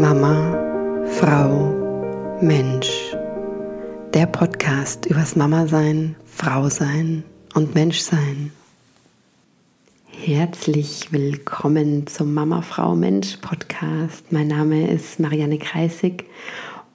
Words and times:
Mama, 0.00 1.04
Frau, 1.06 2.38
Mensch. 2.40 3.14
Der 4.12 4.26
Podcast 4.26 5.06
übers 5.06 5.36
Mama 5.36 5.68
sein, 5.68 6.16
Frau 6.24 6.68
sein 6.68 7.22
und 7.54 7.76
Mensch 7.76 8.00
sein. 8.00 8.50
Herzlich 10.08 11.12
willkommen 11.12 12.08
zum 12.08 12.34
Mama, 12.34 12.62
Frau, 12.62 12.96
Mensch 12.96 13.36
Podcast. 13.36 14.32
Mein 14.32 14.48
Name 14.48 14.90
ist 14.90 15.20
Marianne 15.20 15.58
Kreisig 15.58 16.24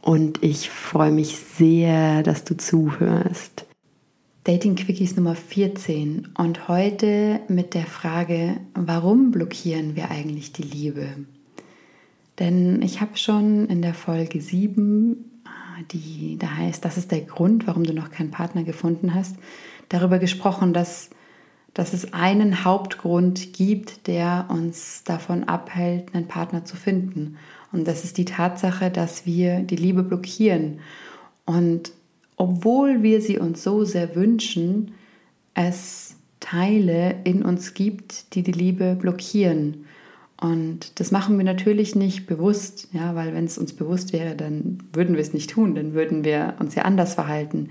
und 0.02 0.44
ich 0.44 0.70
freue 0.70 1.12
mich 1.12 1.38
sehr, 1.38 2.22
dass 2.22 2.44
du 2.44 2.58
zuhörst. 2.58 3.66
Dating 4.44 4.76
Quickies 4.76 5.16
Nummer 5.16 5.36
14 5.36 6.34
und 6.38 6.68
heute 6.68 7.40
mit 7.48 7.76
der 7.76 7.86
Frage, 7.86 8.58
warum 8.74 9.32
blockieren 9.32 9.96
wir 9.96 10.12
eigentlich 10.12 10.52
die 10.52 10.64
Liebe? 10.64 11.08
Denn 12.40 12.82
ich 12.82 13.02
habe 13.02 13.18
schon 13.18 13.68
in 13.68 13.82
der 13.82 13.94
Folge 13.94 14.42
7, 14.42 15.42
ah, 15.46 15.50
die 15.92 16.38
da 16.40 16.56
heißt, 16.56 16.84
das 16.84 16.98
ist 16.98 17.12
der 17.12 17.22
Grund, 17.22 17.68
warum 17.68 17.84
du 17.84 17.94
noch 17.94 18.12
keinen 18.12 18.32
Partner 18.32 18.64
gefunden 18.64 19.14
hast, 19.14 19.36
darüber 19.90 20.20
gesprochen, 20.20 20.74
dass, 20.74 21.10
dass 21.74 21.94
es 21.94 22.14
einen 22.14 22.64
Hauptgrund 22.64 23.54
gibt, 23.54 24.08
der 24.08 24.48
uns 24.50 25.04
davon 25.04 25.44
abhält, 25.44 26.16
einen 26.16 26.28
Partner 26.28 26.64
zu 26.64 26.78
finden. 26.78 27.38
Und 27.72 27.88
das 27.88 28.04
ist 28.04 28.18
die 28.18 28.26
Tatsache, 28.26 28.90
dass 28.90 29.26
wir 29.26 29.60
die 29.60 29.76
Liebe 29.76 30.04
blockieren. 30.04 30.80
Und 31.46 31.92
obwohl 32.38 33.04
wir 33.04 33.22
sie 33.22 33.38
uns 33.38 33.64
so 33.64 33.84
sehr 33.84 34.16
wünschen, 34.16 34.94
es 35.54 36.16
Teile 36.40 37.16
in 37.26 37.44
uns 37.44 37.74
gibt, 37.74 38.34
die 38.34 38.44
die 38.44 38.54
Liebe 38.54 38.96
blockieren. 38.96 39.86
Und 40.42 41.00
das 41.00 41.12
machen 41.12 41.38
wir 41.38 41.44
natürlich 41.44 41.96
nicht 41.96 42.26
bewusst, 42.26 42.88
ja, 42.94 43.14
weil 43.14 43.34
wenn 43.34 43.44
es 43.44 43.58
uns 43.58 43.74
bewusst 43.74 44.14
wäre, 44.14 44.36
dann 44.36 44.78
würden 44.94 45.16
wir 45.16 45.22
es 45.22 45.34
nicht 45.34 45.50
tun, 45.50 45.76
dann 45.76 45.94
würden 45.94 46.24
wir 46.24 46.56
uns 46.60 46.76
ja 46.76 46.84
anders 46.84 47.16
verhalten. 47.16 47.70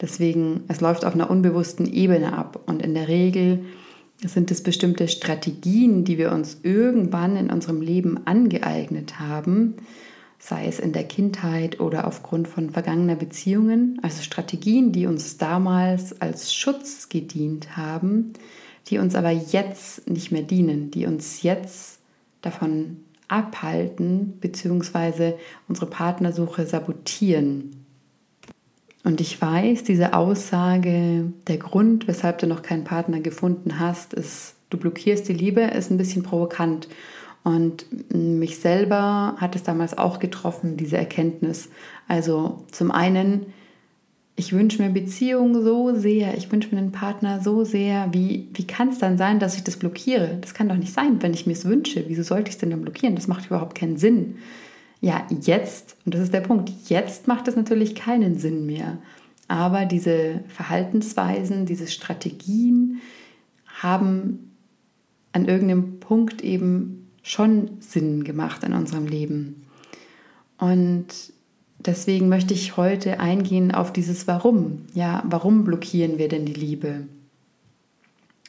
Deswegen, 0.00 0.64
es 0.68 0.80
läuft 0.80 1.04
auf 1.04 1.14
einer 1.14 1.30
unbewussten 1.30 1.86
Ebene 1.86 2.36
ab. 2.36 2.62
Und 2.66 2.82
in 2.82 2.94
der 2.94 3.08
Regel 3.08 3.64
sind 4.24 4.50
es 4.50 4.62
bestimmte 4.62 5.08
Strategien, 5.08 6.04
die 6.04 6.16
wir 6.16 6.32
uns 6.32 6.60
irgendwann 6.62 7.36
in 7.36 7.50
unserem 7.50 7.82
Leben 7.82 8.26
angeeignet 8.26 9.20
haben, 9.20 9.74
sei 10.38 10.66
es 10.66 10.78
in 10.78 10.92
der 10.92 11.04
Kindheit 11.04 11.80
oder 11.80 12.06
aufgrund 12.06 12.48
von 12.48 12.70
vergangener 12.70 13.16
Beziehungen, 13.16 13.98
also 14.02 14.22
Strategien, 14.22 14.92
die 14.92 15.06
uns 15.06 15.36
damals 15.36 16.20
als 16.20 16.54
Schutz 16.54 17.08
gedient 17.08 17.76
haben, 17.76 18.32
die 18.88 18.98
uns 18.98 19.14
aber 19.14 19.30
jetzt 19.30 20.08
nicht 20.08 20.32
mehr 20.32 20.42
dienen, 20.42 20.90
die 20.90 21.06
uns 21.06 21.42
jetzt 21.42 21.95
davon 22.46 22.98
abhalten 23.28 24.38
bzw. 24.40 25.34
unsere 25.68 25.86
Partnersuche 25.86 26.66
sabotieren. 26.66 27.84
Und 29.04 29.20
ich 29.20 29.40
weiß, 29.40 29.84
diese 29.84 30.14
Aussage, 30.14 31.32
der 31.46 31.58
Grund, 31.58 32.08
weshalb 32.08 32.38
du 32.38 32.46
noch 32.46 32.62
keinen 32.62 32.84
Partner 32.84 33.20
gefunden 33.20 33.78
hast, 33.78 34.14
ist, 34.14 34.54
du 34.70 34.78
blockierst 34.78 35.28
die 35.28 35.32
Liebe, 35.32 35.60
ist 35.60 35.90
ein 35.90 35.96
bisschen 35.96 36.22
provokant. 36.22 36.88
Und 37.44 37.86
mich 38.12 38.58
selber 38.58 39.36
hat 39.36 39.54
es 39.54 39.62
damals 39.62 39.96
auch 39.96 40.18
getroffen, 40.18 40.76
diese 40.76 40.96
Erkenntnis. 40.96 41.68
Also 42.08 42.64
zum 42.72 42.90
einen 42.90 43.46
ich 44.38 44.52
wünsche 44.52 44.82
mir 44.82 44.90
Beziehungen 44.90 45.64
so 45.64 45.94
sehr, 45.94 46.36
ich 46.36 46.52
wünsche 46.52 46.74
mir 46.74 46.80
einen 46.80 46.92
Partner 46.92 47.40
so 47.40 47.64
sehr, 47.64 48.12
wie, 48.12 48.48
wie 48.52 48.66
kann 48.66 48.90
es 48.90 48.98
dann 48.98 49.16
sein, 49.16 49.38
dass 49.38 49.56
ich 49.56 49.64
das 49.64 49.78
blockiere? 49.78 50.36
Das 50.42 50.52
kann 50.52 50.68
doch 50.68 50.76
nicht 50.76 50.92
sein, 50.92 51.22
wenn 51.22 51.32
ich 51.32 51.46
mir 51.46 51.54
es 51.54 51.64
wünsche. 51.64 52.04
Wieso 52.06 52.22
sollte 52.22 52.50
ich 52.50 52.56
es 52.56 52.60
denn 52.60 52.70
dann 52.70 52.82
blockieren? 52.82 53.16
Das 53.16 53.28
macht 53.28 53.46
überhaupt 53.46 53.78
keinen 53.78 53.96
Sinn. 53.96 54.36
Ja, 55.00 55.26
jetzt, 55.40 55.96
und 56.04 56.14
das 56.14 56.20
ist 56.20 56.34
der 56.34 56.42
Punkt, 56.42 56.70
jetzt 56.88 57.28
macht 57.28 57.48
es 57.48 57.56
natürlich 57.56 57.94
keinen 57.94 58.38
Sinn 58.38 58.66
mehr. 58.66 58.98
Aber 59.48 59.86
diese 59.86 60.40
Verhaltensweisen, 60.48 61.64
diese 61.64 61.86
Strategien 61.86 63.00
haben 63.66 64.50
an 65.32 65.46
irgendeinem 65.46 65.98
Punkt 65.98 66.42
eben 66.42 67.08
schon 67.22 67.70
Sinn 67.80 68.22
gemacht 68.24 68.64
in 68.64 68.74
unserem 68.74 69.06
Leben. 69.06 69.66
Und 70.58 71.06
deswegen 71.86 72.28
möchte 72.28 72.54
ich 72.54 72.76
heute 72.76 73.20
eingehen 73.20 73.72
auf 73.72 73.92
dieses 73.92 74.26
Warum. 74.26 74.86
Ja, 74.94 75.22
warum 75.26 75.64
blockieren 75.64 76.18
wir 76.18 76.28
denn 76.28 76.46
die 76.46 76.54
Liebe? 76.54 77.06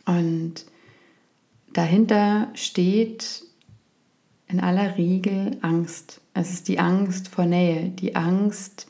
Und 0.06 0.66
dahinter 1.74 2.50
steht 2.54 3.44
in 4.48 4.60
aller 4.60 4.98
Regel 4.98 5.58
Angst. 5.62 6.22
Es 6.34 6.52
ist 6.52 6.68
die 6.68 6.80
Angst 6.80 7.28
vor 7.28 7.46
Nähe, 7.46 7.90
die 7.90 8.16
Angst 8.16 8.88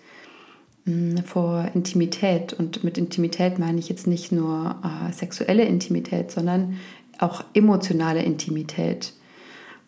hm, 0.85 1.17
vor 1.25 1.69
Intimität. 1.73 2.53
Und 2.53 2.83
mit 2.83 2.97
Intimität 2.97 3.57
meine 3.57 3.79
ich 3.79 3.89
jetzt 3.89 4.07
nicht 4.07 4.31
nur 4.31 4.75
äh, 4.83 5.11
sexuelle 5.11 5.65
Intimität, 5.65 6.31
sondern 6.31 6.77
auch 7.17 7.43
emotionale 7.53 8.21
Intimität, 8.21 9.13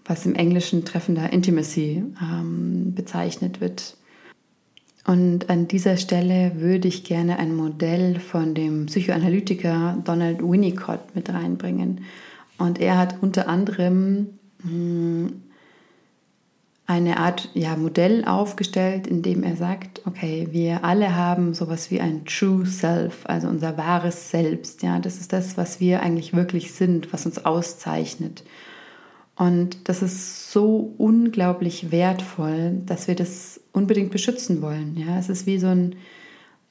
was 0.06 0.26
im 0.26 0.34
Englischen 0.34 0.86
treffender 0.86 1.32
Intimacy 1.32 2.04
ähm, 2.22 2.94
bezeichnet 2.96 3.62
wird. 3.62 3.96
Und 5.10 5.50
an 5.50 5.68
dieser 5.68 5.98
Stelle 5.98 6.52
würde 6.58 6.88
ich 6.88 7.04
gerne 7.04 7.40
ein 7.40 7.56
Modell 7.56 8.20
von 8.20 8.54
dem 8.54 8.86
Psychoanalytiker 8.86 9.98
Donald 10.06 10.40
Winnicott 10.40 11.16
mit 11.16 11.34
reinbringen. 11.34 12.02
Und 12.60 12.80
er 12.80 12.96
hat 13.00 13.16
unter 13.20 13.48
anderem 13.48 14.28
hm, 14.62 15.42
eine 16.86 17.18
Art 17.18 17.50
ja, 17.56 17.76
Modell 17.76 18.24
aufgestellt, 18.24 19.08
in 19.08 19.24
dem 19.24 19.42
er 19.42 19.56
sagt, 19.56 20.06
okay, 20.06 20.50
wir 20.52 20.84
alle 20.84 21.16
haben 21.16 21.56
sowas 21.56 21.90
wie 21.90 22.02
ein 22.02 22.26
True 22.26 22.68
Self, 22.68 23.22
also 23.24 23.48
unser 23.48 23.78
wahres 23.78 24.30
Selbst. 24.30 24.84
Ja, 24.84 25.00
das 25.00 25.20
ist 25.20 25.34
das, 25.34 25.58
was 25.58 25.80
wir 25.80 26.04
eigentlich 26.04 26.36
wirklich 26.36 26.72
sind, 26.74 27.12
was 27.12 27.26
uns 27.26 27.44
auszeichnet. 27.46 28.44
Und 29.40 29.88
das 29.88 30.02
ist 30.02 30.52
so 30.52 30.94
unglaublich 30.98 31.94
wertvoll, 31.94 32.82
dass 32.86 33.08
wir 33.08 33.16
das 33.16 33.62
unbedingt 33.72 34.12
beschützen 34.12 34.62
wollen. 34.62 34.98
Ja, 34.98 35.18
es 35.18 35.30
ist 35.30 35.46
wie 35.46 35.58
so 35.60 35.68
ein, 35.68 35.96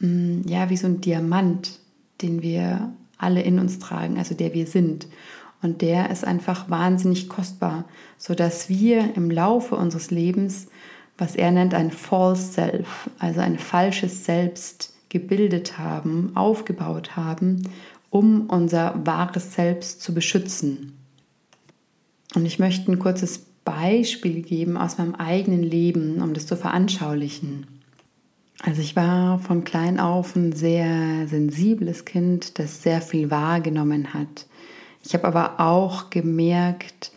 mm, 0.01 0.47
ja, 0.47 0.69
wie 0.69 0.77
so 0.77 0.87
ein 0.87 1.01
Diamant, 1.01 1.79
den 2.21 2.43
wir 2.43 2.93
alle 3.17 3.41
in 3.41 3.59
uns 3.59 3.79
tragen, 3.79 4.19
also 4.19 4.35
der 4.35 4.53
wir 4.53 4.67
sind. 4.67 5.07
Und 5.63 5.81
der 5.81 6.11
ist 6.11 6.27
einfach 6.27 6.69
wahnsinnig 6.69 7.31
kostbar, 7.31 7.87
sodass 8.19 8.69
wir 8.69 9.17
im 9.17 9.31
Laufe 9.31 9.75
unseres 9.75 10.11
Lebens, 10.11 10.67
was 11.17 11.37
er 11.37 11.51
nennt, 11.53 11.73
ein 11.73 11.91
False 11.91 12.53
Self, 12.53 13.09
also 13.19 13.41
ein 13.41 13.59
falsches 13.59 14.27
Selbst 14.27 14.93
gebildet 15.09 15.79
haben, 15.79 16.33
aufgebaut 16.35 17.17
haben, 17.17 17.63
um 18.11 18.51
unser 18.51 19.07
wahres 19.07 19.55
Selbst 19.55 20.03
zu 20.03 20.13
beschützen. 20.13 20.98
Und 22.35 22.45
ich 22.45 22.59
möchte 22.59 22.91
ein 22.91 22.99
kurzes 22.99 23.39
Beispiel 23.65 24.43
geben 24.43 24.77
aus 24.77 24.99
meinem 24.99 25.15
eigenen 25.15 25.63
Leben, 25.63 26.23
um 26.23 26.35
das 26.35 26.47
zu 26.47 26.57
veranschaulichen. 26.57 27.67
Also 28.63 28.83
ich 28.83 28.97
war 28.97 29.39
von 29.39 29.65
klein 29.65 30.01
auf 30.01 30.35
ein 30.35 30.53
sehr 30.53 31.29
sensibles 31.29 32.05
Kind, 32.05 32.59
das 32.59 32.83
sehr 32.83 33.01
viel 33.01 33.31
wahrgenommen 33.31 34.15
hat. 34.15 34.47
Ich 35.05 35.15
habe 35.15 35.27
aber 35.27 35.61
auch 35.61 36.11
gemerkt, 36.11 37.13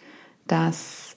dass 0.48 1.16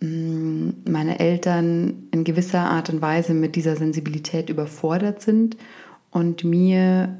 mm, 0.00 0.70
meine 0.88 1.20
Eltern 1.20 2.08
in 2.10 2.24
gewisser 2.24 2.60
Art 2.60 2.90
und 2.90 3.00
Weise 3.00 3.32
mit 3.32 3.56
dieser 3.56 3.76
Sensibilität 3.76 4.50
überfordert 4.50 5.22
sind 5.22 5.56
und 6.10 6.44
mir 6.44 7.18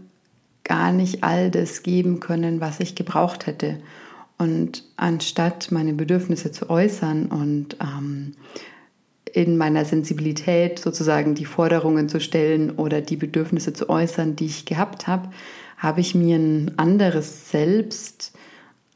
gar 0.65 0.93
nicht 0.93 1.25
all 1.25 1.51
das 1.51 1.83
geben 1.83 2.21
können, 2.21 2.61
was 2.61 2.81
ich 2.81 2.95
gebraucht 2.95 3.47
hätte. 3.47 3.79
Und 4.43 4.83
anstatt 4.97 5.71
meine 5.71 5.93
Bedürfnisse 5.93 6.51
zu 6.51 6.69
äußern 6.69 7.27
und 7.27 7.77
ähm, 7.81 8.33
in 9.33 9.57
meiner 9.57 9.85
Sensibilität 9.85 10.81
sozusagen 10.81 11.37
die 11.37 11.45
Forderungen 11.45 12.09
zu 12.09 12.19
stellen 12.19 12.73
oder 12.73 13.03
die 13.03 13.15
Bedürfnisse 13.15 13.73
zu 13.73 13.89
äußern, 13.89 14.35
die 14.35 14.47
ich 14.47 14.65
gehabt 14.65 15.07
habe, 15.07 15.31
habe 15.79 16.01
ich 16.01 16.17
mir 16.17 16.35
ein 16.39 16.77
anderes 16.77 17.53
Selbst 17.53 18.33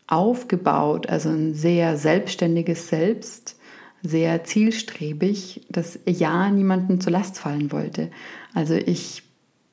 aufgebaut, 0.08 1.08
also 1.08 1.28
ein 1.28 1.54
sehr 1.54 1.96
selbstständiges 1.96 2.88
Selbst, 2.88 3.56
sehr 4.02 4.42
zielstrebig, 4.42 5.64
das 5.68 6.00
ja 6.06 6.50
niemandem 6.50 7.00
zur 7.00 7.12
Last 7.12 7.38
fallen 7.38 7.70
wollte. 7.70 8.10
Also 8.52 8.74
ich 8.74 9.22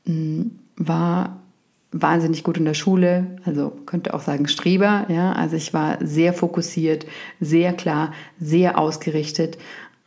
mh, 0.06 0.14
hm, 0.14 0.52
war 0.76 1.43
wahnsinnig 1.94 2.44
gut 2.44 2.58
in 2.58 2.66
der 2.66 2.74
Schule, 2.74 3.38
also 3.46 3.72
könnte 3.86 4.14
auch 4.14 4.22
sagen 4.22 4.48
Streber, 4.48 5.06
ja, 5.10 5.32
also 5.34 5.56
ich 5.56 5.74
war 5.74 5.98
sehr 6.06 6.34
fokussiert, 6.34 7.06
sehr 7.40 7.74
klar, 7.74 8.12
sehr 8.40 8.78
ausgerichtet. 8.78 9.58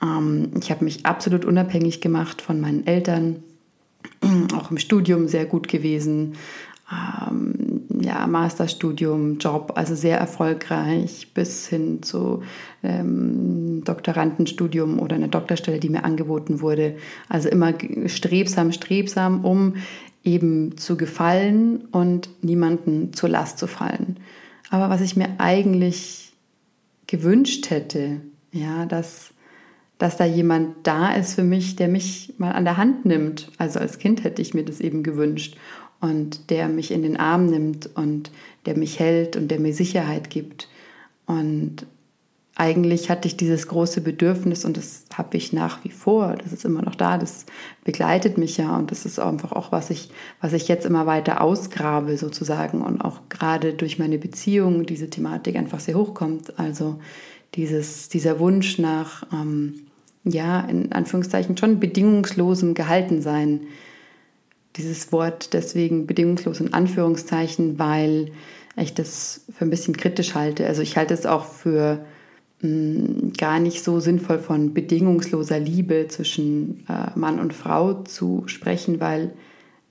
Ähm, 0.02 0.50
ich 0.60 0.70
habe 0.70 0.84
mich 0.84 1.06
absolut 1.06 1.44
unabhängig 1.44 2.00
gemacht 2.00 2.42
von 2.42 2.60
meinen 2.60 2.86
Eltern, 2.86 3.42
auch 4.54 4.70
im 4.70 4.78
Studium 4.78 5.28
sehr 5.28 5.46
gut 5.46 5.68
gewesen, 5.68 6.34
ähm, 6.90 7.82
ja, 8.00 8.26
Masterstudium, 8.26 9.38
Job, 9.38 9.72
also 9.74 9.96
sehr 9.96 10.18
erfolgreich 10.18 11.32
bis 11.34 11.66
hin 11.66 12.02
zu 12.02 12.42
ähm, 12.84 13.82
Doktorandenstudium 13.84 15.00
oder 15.00 15.16
einer 15.16 15.26
Doktorstelle, 15.26 15.80
die 15.80 15.88
mir 15.88 16.04
angeboten 16.04 16.60
wurde. 16.60 16.96
Also 17.28 17.48
immer 17.48 17.72
strebsam, 18.06 18.70
strebsam, 18.70 19.44
um 19.44 19.74
eben 20.26 20.76
zu 20.76 20.96
gefallen 20.96 21.86
und 21.92 22.28
niemanden 22.42 23.12
zur 23.12 23.28
Last 23.28 23.58
zu 23.58 23.66
fallen. 23.66 24.18
Aber 24.70 24.90
was 24.90 25.00
ich 25.00 25.16
mir 25.16 25.28
eigentlich 25.38 26.32
gewünscht 27.06 27.70
hätte, 27.70 28.20
ja, 28.50 28.84
dass, 28.84 29.30
dass 29.98 30.16
da 30.16 30.24
jemand 30.24 30.86
da 30.86 31.14
ist 31.14 31.34
für 31.34 31.44
mich, 31.44 31.76
der 31.76 31.88
mich 31.88 32.34
mal 32.38 32.52
an 32.52 32.64
der 32.64 32.76
Hand 32.76 33.04
nimmt. 33.04 33.50
Also 33.58 33.78
als 33.78 33.98
Kind 33.98 34.24
hätte 34.24 34.42
ich 34.42 34.52
mir 34.52 34.64
das 34.64 34.80
eben 34.80 35.04
gewünscht 35.04 35.56
und 36.00 36.50
der 36.50 36.68
mich 36.68 36.90
in 36.90 37.02
den 37.02 37.16
Arm 37.16 37.46
nimmt 37.46 37.88
und 37.94 38.32
der 38.66 38.76
mich 38.76 38.98
hält 38.98 39.36
und 39.36 39.48
der 39.48 39.60
mir 39.60 39.72
Sicherheit 39.72 40.28
gibt. 40.28 40.68
Und 41.26 41.86
eigentlich 42.58 43.10
hatte 43.10 43.28
ich 43.28 43.36
dieses 43.36 43.68
große 43.68 44.00
Bedürfnis 44.00 44.64
und 44.64 44.78
das 44.78 45.04
habe 45.12 45.36
ich 45.36 45.52
nach 45.52 45.84
wie 45.84 45.90
vor, 45.90 46.36
das 46.42 46.54
ist 46.54 46.64
immer 46.64 46.80
noch 46.80 46.94
da, 46.94 47.18
das 47.18 47.44
begleitet 47.84 48.38
mich 48.38 48.56
ja 48.56 48.74
und 48.78 48.90
das 48.90 49.04
ist 49.04 49.18
einfach 49.18 49.52
auch, 49.52 49.72
was 49.72 49.90
ich, 49.90 50.08
was 50.40 50.54
ich 50.54 50.66
jetzt 50.66 50.86
immer 50.86 51.04
weiter 51.04 51.42
ausgrabe 51.42 52.16
sozusagen 52.16 52.80
und 52.80 53.02
auch 53.02 53.20
gerade 53.28 53.74
durch 53.74 53.98
meine 53.98 54.16
Beziehung 54.16 54.86
diese 54.86 55.10
Thematik 55.10 55.56
einfach 55.56 55.80
sehr 55.80 55.96
hochkommt. 55.96 56.58
Also 56.58 56.98
dieses, 57.56 58.08
dieser 58.08 58.40
Wunsch 58.40 58.78
nach, 58.78 59.24
ähm, 59.34 59.82
ja, 60.24 60.60
in 60.60 60.92
Anführungszeichen 60.92 61.58
schon 61.58 61.78
bedingungslosem 61.78 62.72
Gehaltensein. 62.72 63.66
Dieses 64.76 65.12
Wort 65.12 65.52
deswegen 65.52 66.06
bedingungslos 66.06 66.60
in 66.60 66.72
Anführungszeichen, 66.72 67.78
weil 67.78 68.32
ich 68.76 68.94
das 68.94 69.44
für 69.50 69.66
ein 69.66 69.70
bisschen 69.70 69.96
kritisch 69.96 70.34
halte. 70.34 70.66
Also 70.66 70.80
ich 70.80 70.96
halte 70.96 71.12
es 71.12 71.26
auch 71.26 71.44
für 71.44 72.04
gar 73.36 73.60
nicht 73.60 73.84
so 73.84 74.00
sinnvoll 74.00 74.38
von 74.38 74.72
bedingungsloser 74.72 75.58
Liebe 75.58 76.06
zwischen 76.08 76.84
äh, 76.88 77.16
Mann 77.16 77.38
und 77.38 77.52
Frau 77.52 78.02
zu 78.04 78.44
sprechen, 78.46 78.98
weil 78.98 79.32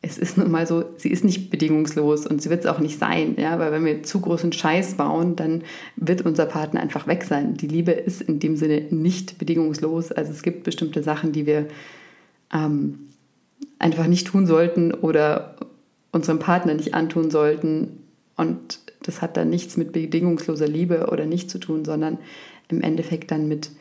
es 0.01 0.17
ist 0.17 0.38
nun 0.38 0.51
mal 0.51 0.67
so, 0.67 0.83
sie 0.97 1.09
ist 1.09 1.23
nicht 1.23 1.50
bedingungslos 1.50 2.27
und 2.27 2.41
sie 2.41 2.50
wird 2.50 2.62
es 2.62 2.69
auch 2.69 2.79
nicht 2.79 3.00
sein, 3.00 3.35
ja, 3.39 3.57
weil 3.57 3.71
wenn 3.71 3.85
wir 3.85 4.03
zu 4.03 4.19
großen 4.19 4.51
Scheiß 4.51 4.95
bauen, 4.95 5.35
dann 5.35 5.63
wird 5.95 6.23
unser 6.23 6.45
Partner 6.45 6.79
einfach 6.79 7.07
weg 7.07 7.23
sein. 7.23 7.56
Die 7.56 7.67
Liebe 7.67 7.91
ist 7.91 8.21
in 8.21 8.39
dem 8.39 8.56
Sinne 8.56 8.81
nicht 8.91 9.39
bedingungslos. 9.39 10.12
Also 10.12 10.31
es 10.31 10.44
gibt 10.44 10.63
bestimmte 10.63 11.01
Sachen, 11.01 11.31
die 11.31 11.47
wir 11.47 11.67
ähm, 12.53 13.00
einfach 13.79 14.06
nicht 14.06 14.27
tun 14.27 14.45
sollten 14.45 14.94
oder 14.94 15.56
unserem 16.12 16.39
Partner 16.39 16.75
nicht 16.75 16.94
antun 16.94 17.31
sollten. 17.31 18.03
Und 18.38 18.79
das 19.01 19.21
hat 19.21 19.38
dann 19.38 19.50
nichts 19.50 19.75
mit 19.75 19.91
bedingungsloser 19.91 20.67
Liebe 20.67 21.07
oder 21.12 21.25
nicht 21.25 21.50
zu 21.50 21.57
tun, 21.57 21.83
sondern 21.83 22.19
im 22.69 22.81
Endeffekt 22.81 23.31
dann 23.31 23.47
mit 23.47 23.71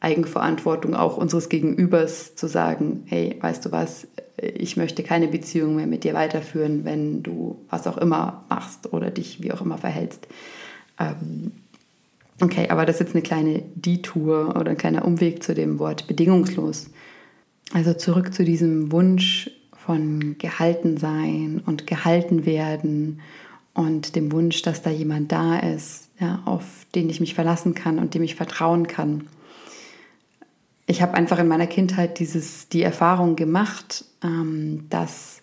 Eigenverantwortung 0.00 0.94
auch 0.94 1.16
unseres 1.16 1.48
Gegenübers 1.48 2.36
zu 2.36 2.46
sagen, 2.46 3.04
hey, 3.06 3.36
weißt 3.40 3.64
du 3.64 3.72
was, 3.72 4.06
ich 4.36 4.76
möchte 4.76 5.02
keine 5.02 5.28
Beziehung 5.28 5.76
mehr 5.76 5.86
mit 5.86 6.04
dir 6.04 6.14
weiterführen, 6.14 6.84
wenn 6.84 7.22
du 7.22 7.58
was 7.70 7.86
auch 7.86 7.96
immer 7.96 8.44
machst 8.48 8.92
oder 8.92 9.10
dich 9.10 9.42
wie 9.42 9.52
auch 9.52 9.62
immer 9.62 9.78
verhältst. 9.78 10.26
Ähm, 10.98 11.52
okay, 12.40 12.68
aber 12.68 12.84
das 12.84 12.96
ist 12.96 13.00
jetzt 13.00 13.14
eine 13.14 13.22
kleine 13.22 13.62
Detour 13.74 14.56
oder 14.58 14.72
ein 14.72 14.76
kleiner 14.76 15.04
Umweg 15.04 15.42
zu 15.42 15.54
dem 15.54 15.78
Wort 15.78 16.06
bedingungslos. 16.06 16.90
Also 17.72 17.94
zurück 17.94 18.34
zu 18.34 18.44
diesem 18.44 18.92
Wunsch 18.92 19.50
von 19.72 20.36
gehalten 20.38 20.96
sein 20.96 21.62
und 21.64 21.86
gehalten 21.86 22.44
werden 22.44 23.20
und 23.74 24.14
dem 24.16 24.32
Wunsch, 24.32 24.62
dass 24.62 24.82
da 24.82 24.90
jemand 24.90 25.32
da 25.32 25.58
ist, 25.58 26.08
ja, 26.20 26.42
auf 26.44 26.86
den 26.94 27.10
ich 27.10 27.20
mich 27.20 27.34
verlassen 27.34 27.74
kann 27.74 27.98
und 27.98 28.14
dem 28.14 28.22
ich 28.22 28.36
vertrauen 28.36 28.86
kann. 28.86 29.26
Ich 30.86 31.02
habe 31.02 31.14
einfach 31.14 31.38
in 31.38 31.48
meiner 31.48 31.66
Kindheit 31.66 32.18
dieses, 32.18 32.68
die 32.68 32.82
Erfahrung 32.82 33.36
gemacht, 33.36 34.04
ähm, 34.22 34.86
dass 34.90 35.42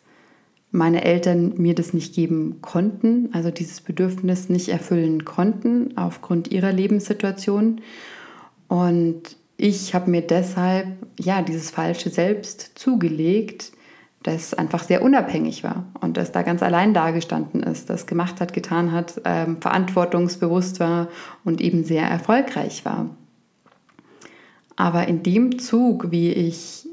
meine 0.72 1.04
Eltern 1.04 1.56
mir 1.58 1.76
das 1.76 1.94
nicht 1.94 2.16
geben 2.16 2.60
konnten, 2.62 3.30
also 3.34 3.52
dieses 3.52 3.82
Bedürfnis 3.82 4.48
nicht 4.48 4.70
erfüllen 4.70 5.26
konnten 5.26 5.98
aufgrund 5.98 6.50
ihrer 6.50 6.72
Lebenssituation. 6.72 7.82
Und 8.70 9.36
ich 9.58 9.94
habe 9.94 10.10
mir 10.10 10.22
deshalb 10.22 10.88
ja 11.20 11.42
dieses 11.42 11.70
falsche 11.72 12.10
Selbst 12.10 12.72
zugelegt, 12.76 13.74
das 14.24 14.54
einfach 14.54 14.84
sehr 14.84 15.02
unabhängig 15.02 15.64
war 15.64 15.86
und 16.00 16.18
das 16.18 16.32
da 16.32 16.44
ganz 16.44 16.62
allein 16.62 16.94
dagestanden 16.94 17.64
ist, 17.64 17.90
das 17.90 18.06
gemacht 18.06 18.40
hat, 18.40 18.54
getan 18.54 18.92
hat, 18.92 19.22
ähm, 19.26 19.58
verantwortungsbewusst 19.62 20.80
war 20.80 21.08
und 21.44 21.60
eben 21.60 21.84
sehr 21.84 22.04
erfolgreich 22.04 22.86
war. 22.86 23.10
Aber 24.76 25.08
in 25.08 25.24
dem 25.24 25.60
Zug, 25.60 26.12
wie 26.12 26.32
ich 26.32 26.88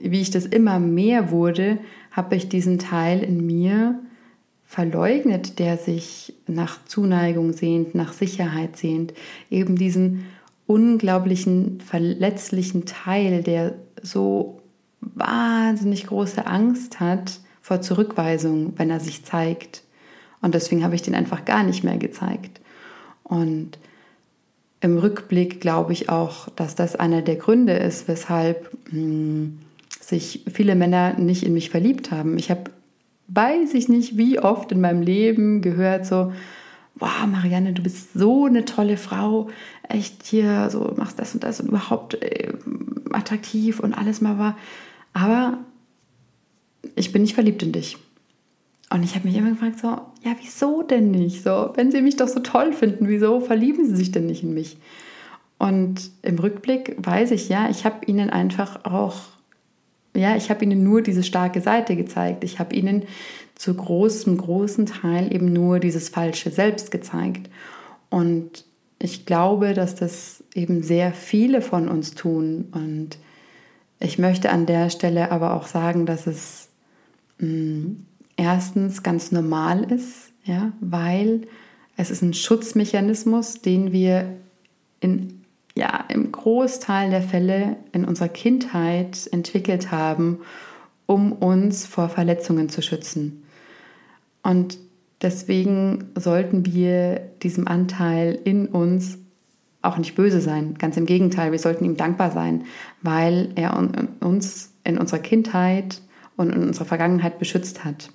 wie 0.00 0.20
ich 0.20 0.30
das 0.30 0.46
immer 0.46 0.78
mehr 0.78 1.30
wurde, 1.30 1.78
habe 2.10 2.36
ich 2.36 2.48
diesen 2.48 2.78
Teil 2.78 3.22
in 3.22 3.44
mir 3.44 3.98
verleugnet, 4.64 5.58
der 5.58 5.76
sich 5.76 6.34
nach 6.46 6.84
Zuneigung 6.84 7.52
sehnt, 7.52 7.94
nach 7.94 8.12
Sicherheit 8.12 8.76
sehnt, 8.76 9.14
eben 9.50 9.76
diesen 9.76 10.26
unglaublichen 10.66 11.80
verletzlichen 11.80 12.84
Teil, 12.84 13.42
der 13.42 13.74
so 14.02 14.60
wahnsinnig 15.00 16.06
große 16.06 16.46
Angst 16.46 17.00
hat 17.00 17.40
vor 17.60 17.80
Zurückweisung, 17.80 18.74
wenn 18.76 18.90
er 18.90 19.00
sich 19.00 19.24
zeigt. 19.24 19.82
Und 20.40 20.54
deswegen 20.54 20.84
habe 20.84 20.94
ich 20.94 21.02
den 21.02 21.14
einfach 21.14 21.44
gar 21.44 21.62
nicht 21.62 21.84
mehr 21.84 21.96
gezeigt. 21.96 22.60
Und 23.24 23.78
im 24.80 24.98
Rückblick 24.98 25.60
glaube 25.60 25.92
ich 25.92 26.08
auch, 26.08 26.48
dass 26.50 26.74
das 26.74 26.94
einer 26.94 27.22
der 27.22 27.36
Gründe 27.36 27.72
ist, 27.72 28.08
weshalb 28.08 28.70
mh, 28.92 28.92
hm, 28.92 29.58
sich 30.00 30.44
viele 30.52 30.76
Männer 30.76 31.14
nicht 31.14 31.42
in 31.42 31.52
mich 31.52 31.70
verliebt 31.70 32.12
haben. 32.12 32.38
Ich 32.38 32.50
habe, 32.50 32.70
weiß 33.28 33.74
ich 33.74 33.88
nicht, 33.88 34.16
wie 34.16 34.38
oft 34.38 34.70
in 34.70 34.80
meinem 34.80 35.02
Leben 35.02 35.62
gehört 35.62 36.06
so, 36.06 36.32
wow, 36.98 37.26
Marianne, 37.26 37.72
du 37.72 37.82
bist 37.82 38.14
so 38.14 38.46
eine 38.46 38.64
tolle 38.64 38.96
Frau, 38.96 39.48
echt 39.88 40.24
hier, 40.24 40.70
so 40.70 40.94
machst 40.96 41.18
das 41.18 41.34
und 41.34 41.44
das 41.44 41.60
und 41.60 41.68
überhaupt 41.68 42.14
äh, 42.14 42.52
attraktiv 43.12 43.80
und 43.80 43.94
alles 43.94 44.20
mal 44.20 44.38
war. 44.38 44.56
Aber 45.12 45.58
ich 46.94 47.12
bin 47.12 47.22
nicht 47.22 47.34
verliebt 47.34 47.62
in 47.62 47.72
dich. 47.72 47.98
Und 48.90 49.02
ich 49.02 49.14
habe 49.14 49.26
mich 49.26 49.36
immer 49.36 49.50
gefragt, 49.50 49.80
so, 49.80 49.88
ja, 49.88 50.36
wieso 50.40 50.82
denn 50.82 51.10
nicht? 51.10 51.42
So, 51.42 51.72
wenn 51.74 51.90
sie 51.90 52.02
mich 52.02 52.16
doch 52.16 52.28
so 52.28 52.40
toll 52.40 52.72
finden, 52.72 53.08
wieso 53.08 53.40
verlieben 53.40 53.86
sie 53.86 53.96
sich 53.96 54.12
denn 54.12 54.26
nicht 54.26 54.42
in 54.42 54.54
mich? 54.54 54.78
Und 55.58 56.10
im 56.22 56.38
Rückblick 56.38 56.96
weiß 56.98 57.32
ich, 57.32 57.48
ja, 57.48 57.68
ich 57.68 57.84
habe 57.84 58.04
ihnen 58.06 58.30
einfach 58.30 58.84
auch 58.84 59.16
ja, 60.16 60.36
ich 60.36 60.50
habe 60.50 60.64
ihnen 60.64 60.82
nur 60.82 61.02
diese 61.02 61.22
starke 61.22 61.60
Seite 61.60 61.96
gezeigt. 61.96 62.44
Ich 62.44 62.58
habe 62.58 62.74
ihnen 62.74 63.04
zu 63.54 63.74
großem, 63.74 64.36
großen 64.36 64.86
Teil 64.86 65.34
eben 65.34 65.52
nur 65.52 65.80
dieses 65.80 66.08
falsche 66.08 66.50
Selbst 66.50 66.90
gezeigt. 66.90 67.48
Und 68.10 68.64
ich 68.98 69.26
glaube, 69.26 69.74
dass 69.74 69.94
das 69.94 70.44
eben 70.54 70.82
sehr 70.82 71.12
viele 71.12 71.60
von 71.60 71.88
uns 71.88 72.14
tun. 72.14 72.68
Und 72.72 73.18
ich 74.00 74.18
möchte 74.18 74.50
an 74.50 74.66
der 74.66 74.90
Stelle 74.90 75.30
aber 75.30 75.54
auch 75.54 75.66
sagen, 75.66 76.06
dass 76.06 76.26
es 76.26 76.68
mh, 77.38 77.48
mm, 77.48 78.06
erstens 78.36 79.02
ganz 79.02 79.32
normal 79.32 79.90
ist, 79.90 80.32
ja, 80.44 80.72
weil 80.80 81.42
es 81.96 82.10
ist 82.10 82.22
ein 82.22 82.34
Schutzmechanismus, 82.34 83.62
den 83.62 83.92
wir 83.92 84.36
in 85.00 85.42
ja 85.76 86.04
im 86.08 86.32
Großteil 86.32 87.10
der 87.10 87.22
Fälle 87.22 87.76
in 87.92 88.04
unserer 88.04 88.28
Kindheit 88.28 89.28
entwickelt 89.30 89.92
haben, 89.92 90.40
um 91.04 91.32
uns 91.32 91.86
vor 91.86 92.08
Verletzungen 92.08 92.68
zu 92.68 92.82
schützen. 92.82 93.44
Und 94.42 94.78
deswegen 95.22 96.10
sollten 96.16 96.66
wir 96.66 97.20
diesem 97.42 97.68
Anteil 97.68 98.38
in 98.42 98.66
uns 98.66 99.18
auch 99.82 99.98
nicht 99.98 100.16
böse 100.16 100.40
sein. 100.40 100.74
Ganz 100.78 100.96
im 100.96 101.06
Gegenteil, 101.06 101.52
wir 101.52 101.58
sollten 101.58 101.84
ihm 101.84 101.96
dankbar 101.96 102.32
sein, 102.32 102.64
weil 103.02 103.52
er 103.54 103.76
uns 103.76 104.72
in 104.82 104.98
unserer 104.98 105.20
Kindheit 105.20 106.00
und 106.36 106.50
in 106.52 106.66
unserer 106.66 106.86
Vergangenheit 106.86 107.38
beschützt 107.38 107.84
hat. 107.84 108.10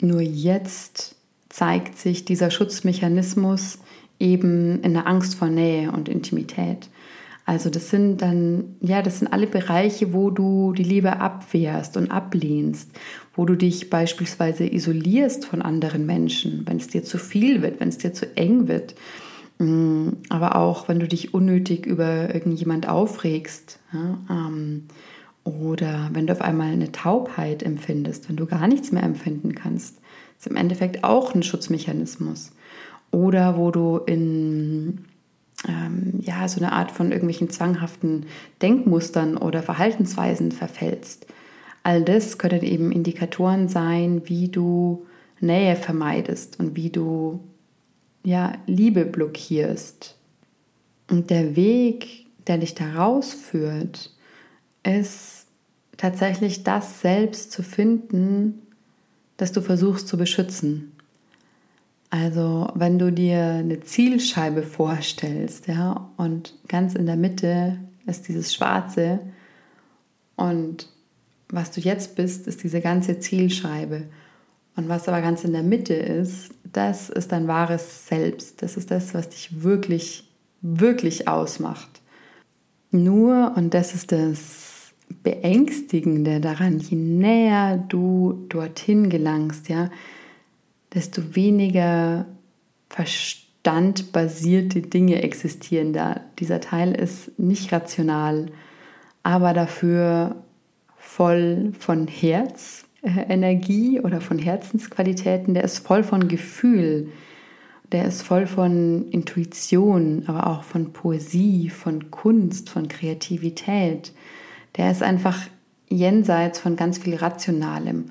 Nur 0.00 0.22
jetzt 0.22 1.16
zeigt 1.50 1.98
sich 1.98 2.24
dieser 2.24 2.50
Schutzmechanismus 2.50 3.78
eben 4.18 4.80
in 4.82 4.94
der 4.94 5.06
Angst 5.06 5.34
vor 5.34 5.48
Nähe 5.48 5.90
und 5.90 6.08
Intimität. 6.08 6.88
Also 7.46 7.68
das 7.68 7.90
sind 7.90 8.22
dann, 8.22 8.76
ja, 8.80 9.02
das 9.02 9.18
sind 9.18 9.32
alle 9.32 9.46
Bereiche, 9.46 10.14
wo 10.14 10.30
du 10.30 10.72
die 10.72 10.82
Liebe 10.82 11.20
abwehrst 11.20 11.96
und 11.98 12.10
ablehnst, 12.10 12.90
wo 13.34 13.44
du 13.44 13.54
dich 13.54 13.90
beispielsweise 13.90 14.72
isolierst 14.72 15.44
von 15.44 15.60
anderen 15.60 16.06
Menschen, 16.06 16.62
wenn 16.66 16.78
es 16.78 16.88
dir 16.88 17.04
zu 17.04 17.18
viel 17.18 17.60
wird, 17.60 17.80
wenn 17.80 17.88
es 17.88 17.98
dir 17.98 18.14
zu 18.14 18.34
eng 18.36 18.66
wird. 18.68 18.94
Mm, 19.58 20.08
aber 20.30 20.56
auch, 20.56 20.88
wenn 20.88 21.00
du 21.00 21.06
dich 21.06 21.34
unnötig 21.34 21.84
über 21.84 22.34
irgendjemand 22.34 22.88
aufregst 22.88 23.78
ja, 23.92 24.18
ähm, 24.30 24.84
oder 25.44 26.08
wenn 26.14 26.26
du 26.26 26.32
auf 26.32 26.40
einmal 26.40 26.72
eine 26.72 26.92
Taubheit 26.92 27.62
empfindest, 27.62 28.30
wenn 28.30 28.36
du 28.36 28.46
gar 28.46 28.66
nichts 28.66 28.90
mehr 28.90 29.02
empfinden 29.02 29.54
kannst, 29.54 29.98
ist 30.38 30.46
im 30.46 30.56
Endeffekt 30.56 31.04
auch 31.04 31.34
ein 31.34 31.42
Schutzmechanismus 31.42 32.52
oder 33.14 33.56
wo 33.56 33.70
du 33.70 33.98
in 33.98 35.04
ähm, 35.66 36.20
ja, 36.20 36.46
so 36.48 36.58
eine 36.60 36.72
Art 36.72 36.90
von 36.90 37.12
irgendwelchen 37.12 37.48
zwanghaften 37.48 38.26
Denkmustern 38.60 39.36
oder 39.36 39.62
Verhaltensweisen 39.62 40.52
verfällst. 40.52 41.26
All 41.84 42.02
das 42.02 42.38
können 42.38 42.62
eben 42.62 42.92
Indikatoren 42.92 43.68
sein, 43.68 44.22
wie 44.24 44.48
du 44.48 45.06
Nähe 45.40 45.76
vermeidest 45.76 46.58
und 46.58 46.76
wie 46.76 46.90
du 46.90 47.40
ja, 48.24 48.54
Liebe 48.66 49.04
blockierst. 49.04 50.16
Und 51.10 51.30
der 51.30 51.56
Weg, 51.56 52.26
der 52.46 52.58
dich 52.58 52.74
da 52.74 52.94
rausführt, 52.94 54.10
ist 54.82 55.46
tatsächlich 55.96 56.64
das 56.64 57.00
selbst 57.00 57.52
zu 57.52 57.62
finden, 57.62 58.62
das 59.36 59.52
du 59.52 59.60
versuchst 59.60 60.08
zu 60.08 60.16
beschützen. 60.16 60.93
Also, 62.16 62.68
wenn 62.76 63.00
du 63.00 63.10
dir 63.10 63.42
eine 63.42 63.80
Zielscheibe 63.80 64.62
vorstellst, 64.62 65.66
ja, 65.66 66.12
und 66.16 66.54
ganz 66.68 66.94
in 66.94 67.06
der 67.06 67.16
Mitte 67.16 67.80
ist 68.06 68.28
dieses 68.28 68.54
Schwarze 68.54 69.18
und 70.36 70.88
was 71.48 71.72
du 71.72 71.80
jetzt 71.80 72.14
bist, 72.14 72.46
ist 72.46 72.62
diese 72.62 72.80
ganze 72.80 73.18
Zielscheibe. 73.18 74.04
Und 74.76 74.88
was 74.88 75.08
aber 75.08 75.22
ganz 75.22 75.42
in 75.42 75.54
der 75.54 75.64
Mitte 75.64 75.94
ist, 75.94 76.52
das 76.72 77.10
ist 77.10 77.32
dein 77.32 77.48
wahres 77.48 78.06
Selbst. 78.06 78.62
Das 78.62 78.76
ist 78.76 78.92
das, 78.92 79.12
was 79.12 79.30
dich 79.30 79.64
wirklich, 79.64 80.30
wirklich 80.62 81.26
ausmacht. 81.26 82.00
Nur, 82.92 83.54
und 83.56 83.74
das 83.74 83.92
ist 83.92 84.12
das 84.12 84.92
Beängstigende 85.24 86.40
daran, 86.40 86.78
je 86.78 86.96
näher 86.96 87.76
du 87.76 88.46
dorthin 88.50 89.10
gelangst, 89.10 89.68
ja, 89.68 89.90
desto 90.94 91.34
weniger 91.34 92.26
verstandbasierte 92.88 94.82
Dinge 94.82 95.22
existieren 95.22 95.92
da. 95.92 96.20
Dieser 96.38 96.60
Teil 96.60 96.94
ist 96.94 97.38
nicht 97.38 97.72
rational, 97.72 98.46
aber 99.22 99.52
dafür 99.52 100.36
voll 100.96 101.72
von 101.78 102.06
Herz, 102.06 102.84
Energie 103.02 104.00
oder 104.00 104.20
von 104.20 104.38
Herzensqualitäten, 104.38 105.54
der 105.54 105.64
ist 105.64 105.86
voll 105.86 106.02
von 106.04 106.28
Gefühl, 106.28 107.10
der 107.92 108.06
ist 108.06 108.22
voll 108.22 108.46
von 108.46 109.08
Intuition, 109.10 110.24
aber 110.26 110.46
auch 110.46 110.64
von 110.64 110.92
Poesie, 110.92 111.68
von 111.68 112.10
Kunst, 112.10 112.70
von 112.70 112.88
Kreativität. 112.88 114.12
Der 114.76 114.90
ist 114.90 115.02
einfach 115.02 115.38
jenseits 115.88 116.58
von 116.58 116.76
ganz 116.76 116.98
viel 116.98 117.14
Rationalem. 117.14 118.06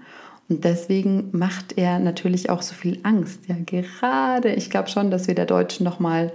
Und 0.50 0.64
deswegen 0.64 1.30
macht 1.32 1.78
er 1.78 2.00
natürlich 2.00 2.50
auch 2.50 2.62
so 2.62 2.76
viel 2.76 3.00
Angst. 3.04 3.42
Ja, 3.48 3.56
gerade, 3.66 4.54
ich 4.54 4.70
glaube 4.70 4.90
schon, 4.90 5.10
dass 5.10 5.28
wir 5.28 5.36
der 5.36 5.46
Deutschen 5.46 5.84
nochmal 5.84 6.34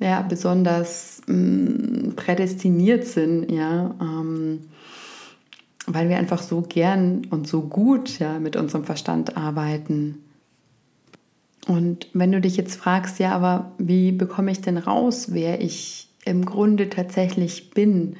ja, 0.00 0.22
besonders 0.22 1.22
mh, 1.26 1.36
mm, 1.36 2.16
prädestiniert 2.16 3.06
sind, 3.06 3.50
ja, 3.50 3.94
ähm, 4.00 4.60
weil 5.86 6.08
wir 6.08 6.16
einfach 6.16 6.42
so 6.42 6.62
gern 6.62 7.26
und 7.30 7.46
so 7.46 7.62
gut 7.62 8.18
ja, 8.18 8.38
mit 8.38 8.56
unserem 8.56 8.84
Verstand 8.84 9.36
arbeiten. 9.36 10.24
Und 11.66 12.08
wenn 12.12 12.32
du 12.32 12.40
dich 12.40 12.56
jetzt 12.56 12.76
fragst, 12.76 13.18
ja, 13.18 13.32
aber 13.32 13.72
wie 13.78 14.12
bekomme 14.12 14.50
ich 14.50 14.60
denn 14.60 14.78
raus, 14.78 15.28
wer 15.32 15.60
ich 15.60 16.08
im 16.24 16.44
Grunde 16.44 16.88
tatsächlich 16.90 17.70
bin? 17.70 18.16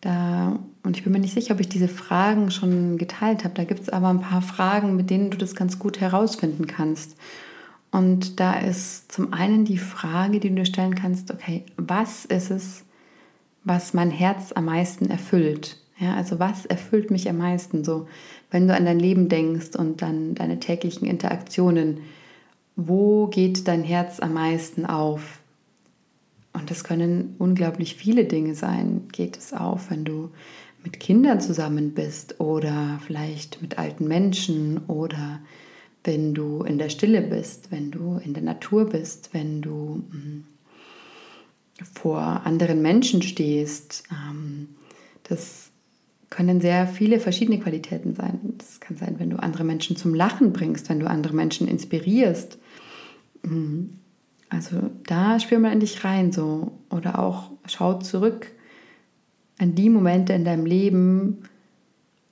Da, 0.00 0.58
und 0.82 0.96
ich 0.96 1.04
bin 1.04 1.12
mir 1.12 1.18
nicht 1.18 1.34
sicher, 1.34 1.54
ob 1.54 1.60
ich 1.60 1.68
diese 1.68 1.88
Fragen 1.88 2.50
schon 2.50 2.96
geteilt 2.96 3.44
habe. 3.44 3.54
Da 3.54 3.64
gibt 3.64 3.80
es 3.80 3.88
aber 3.88 4.08
ein 4.08 4.20
paar 4.20 4.42
Fragen, 4.42 4.96
mit 4.96 5.10
denen 5.10 5.30
du 5.30 5.36
das 5.36 5.54
ganz 5.54 5.78
gut 5.78 6.00
herausfinden 6.00 6.66
kannst. 6.66 7.16
Und 7.90 8.40
da 8.40 8.54
ist 8.54 9.12
zum 9.12 9.32
einen 9.32 9.64
die 9.64 9.78
Frage, 9.78 10.40
die 10.40 10.48
du 10.48 10.54
dir 10.54 10.64
stellen 10.64 10.94
kannst, 10.94 11.32
okay, 11.32 11.64
was 11.76 12.24
ist 12.24 12.50
es, 12.50 12.84
was 13.64 13.94
mein 13.94 14.10
Herz 14.10 14.52
am 14.52 14.66
meisten 14.66 15.10
erfüllt? 15.10 15.76
Ja, 15.98 16.14
also 16.14 16.38
was 16.38 16.64
erfüllt 16.64 17.10
mich 17.10 17.28
am 17.28 17.38
meisten 17.38 17.84
so, 17.84 18.08
wenn 18.50 18.66
du 18.66 18.74
an 18.74 18.86
dein 18.86 18.98
Leben 18.98 19.28
denkst 19.28 19.76
und 19.76 20.00
dann 20.00 20.34
deine 20.34 20.58
täglichen 20.58 21.06
Interaktionen, 21.06 21.98
wo 22.74 23.26
geht 23.26 23.68
dein 23.68 23.82
Herz 23.82 24.20
am 24.20 24.32
meisten 24.32 24.86
auf? 24.86 25.39
Und 26.52 26.70
das 26.70 26.84
können 26.84 27.34
unglaublich 27.38 27.94
viele 27.94 28.24
Dinge 28.24 28.54
sein. 28.54 29.08
Geht 29.12 29.36
es 29.36 29.52
auf, 29.52 29.90
wenn 29.90 30.04
du 30.04 30.30
mit 30.82 30.98
Kindern 30.98 31.40
zusammen 31.40 31.92
bist 31.92 32.40
oder 32.40 33.00
vielleicht 33.06 33.60
mit 33.62 33.78
alten 33.78 34.08
Menschen 34.08 34.78
oder 34.86 35.40
wenn 36.04 36.34
du 36.34 36.62
in 36.62 36.78
der 36.78 36.88
Stille 36.88 37.20
bist, 37.20 37.70
wenn 37.70 37.90
du 37.90 38.20
in 38.24 38.32
der 38.32 38.42
Natur 38.42 38.86
bist, 38.88 39.30
wenn 39.32 39.60
du 39.60 40.02
hm, 40.10 40.44
vor 41.94 42.20
anderen 42.20 42.82
Menschen 42.82 43.22
stehst. 43.22 44.04
Ähm, 44.10 44.68
das 45.24 45.70
können 46.30 46.60
sehr 46.60 46.86
viele 46.86 47.20
verschiedene 47.20 47.58
Qualitäten 47.58 48.14
sein. 48.14 48.54
Es 48.58 48.80
kann 48.80 48.96
sein, 48.96 49.16
wenn 49.18 49.30
du 49.30 49.36
andere 49.36 49.64
Menschen 49.64 49.96
zum 49.96 50.14
Lachen 50.14 50.52
bringst, 50.52 50.88
wenn 50.88 51.00
du 51.00 51.08
andere 51.08 51.34
Menschen 51.34 51.68
inspirierst. 51.68 52.58
Also 54.50 54.90
da 55.06 55.40
spür 55.40 55.58
mal 55.58 55.72
in 55.72 55.80
dich 55.80 56.04
rein 56.04 56.32
so 56.32 56.72
oder 56.90 57.18
auch 57.18 57.50
schau 57.66 57.94
zurück 57.94 58.48
an 59.58 59.74
die 59.74 59.90
Momente 59.90 60.32
in 60.32 60.44
deinem 60.44 60.66
Leben, 60.66 61.42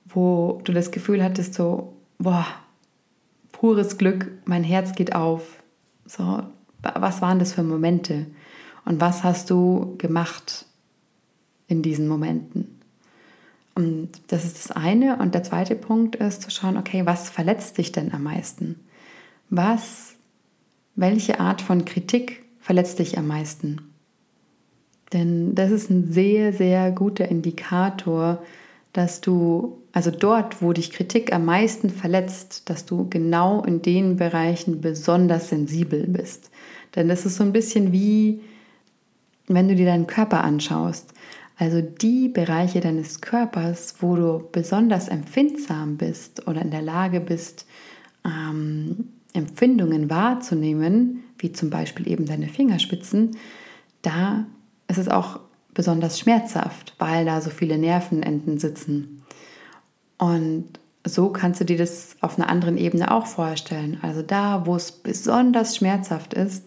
wo 0.05 0.61
du 0.63 0.73
das 0.73 0.91
Gefühl 0.91 1.23
hattest 1.23 1.53
so, 1.53 1.93
boah, 2.17 2.45
pures 3.51 3.97
Glück, 3.97 4.31
mein 4.45 4.63
Herz 4.63 4.93
geht 4.95 5.15
auf. 5.15 5.63
So, 6.05 6.43
was 6.81 7.21
waren 7.21 7.39
das 7.39 7.53
für 7.53 7.63
Momente 7.63 8.25
und 8.85 8.99
was 8.99 9.23
hast 9.23 9.49
du 9.49 9.95
gemacht 9.97 10.65
in 11.67 11.81
diesen 11.81 12.07
Momenten? 12.07 12.79
Und 13.75 14.09
das 14.27 14.43
ist 14.43 14.57
das 14.57 14.71
eine. 14.75 15.17
Und 15.17 15.35
der 15.35 15.43
zweite 15.43 15.75
Punkt 15.75 16.17
ist 16.17 16.41
zu 16.41 16.51
schauen, 16.51 16.75
okay, 16.75 17.05
was 17.05 17.29
verletzt 17.29 17.77
dich 17.77 17.91
denn 17.91 18.13
am 18.13 18.23
meisten? 18.23 18.79
Was, 19.49 20.15
welche 20.99 21.39
Art 21.39 21.61
von 21.61 21.85
Kritik 21.85 22.43
verletzt 22.59 22.99
dich 22.99 23.17
am 23.17 23.27
meisten? 23.27 23.93
Denn 25.13 25.55
das 25.55 25.71
ist 25.71 25.89
ein 25.89 26.11
sehr, 26.11 26.53
sehr 26.53 26.91
guter 26.91 27.29
Indikator, 27.29 28.43
dass 28.91 29.21
du, 29.21 29.81
also 29.93 30.11
dort, 30.11 30.61
wo 30.61 30.73
dich 30.73 30.91
Kritik 30.91 31.33
am 31.33 31.45
meisten 31.45 31.89
verletzt, 31.89 32.69
dass 32.69 32.85
du 32.85 33.07
genau 33.09 33.63
in 33.63 33.81
den 33.81 34.17
Bereichen 34.17 34.81
besonders 34.81 35.49
sensibel 35.49 36.05
bist. 36.05 36.51
Denn 36.95 37.07
das 37.07 37.25
ist 37.25 37.37
so 37.37 37.43
ein 37.43 37.53
bisschen 37.53 37.91
wie, 37.91 38.41
wenn 39.47 39.67
du 39.67 39.75
dir 39.75 39.85
deinen 39.85 40.07
Körper 40.07 40.43
anschaust. 40.43 41.13
Also 41.57 41.81
die 41.81 42.27
Bereiche 42.29 42.81
deines 42.81 43.21
Körpers, 43.21 43.95
wo 43.99 44.15
du 44.15 44.49
besonders 44.51 45.07
empfindsam 45.07 45.97
bist 45.97 46.47
oder 46.47 46.61
in 46.61 46.71
der 46.71 46.81
Lage 46.81 47.19
bist, 47.19 47.65
ähm, 48.25 49.09
Empfindungen 49.33 50.09
wahrzunehmen, 50.09 51.23
wie 51.37 51.51
zum 51.51 51.69
Beispiel 51.69 52.07
eben 52.07 52.25
deine 52.25 52.47
Fingerspitzen, 52.47 53.37
da 54.01 54.45
ist 54.87 54.97
es 54.97 55.07
auch 55.07 55.39
besonders 55.73 56.19
schmerzhaft, 56.19 56.95
weil 56.97 57.25
da 57.25 57.41
so 57.41 57.49
viele 57.49 57.77
Nervenenden 57.77 58.57
sitzen. 58.57 59.23
Und 60.17 60.65
so 61.05 61.29
kannst 61.29 61.61
du 61.61 61.65
dir 61.65 61.77
das 61.77 62.17
auf 62.21 62.37
einer 62.37 62.49
anderen 62.49 62.77
Ebene 62.77 63.11
auch 63.11 63.25
vorstellen. 63.25 63.97
Also 64.01 64.21
da, 64.21 64.65
wo 64.65 64.75
es 64.75 64.91
besonders 64.91 65.77
schmerzhaft 65.77 66.33
ist, 66.33 66.65